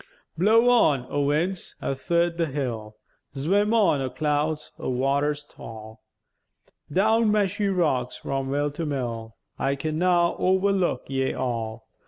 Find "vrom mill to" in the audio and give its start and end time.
8.21-8.85